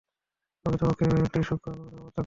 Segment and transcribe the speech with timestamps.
[0.65, 2.19] প্রকৃত পক্ষে এ একটি সূক্ষ্ম ও গুরুত্বপূর্ণ পার্থক্য।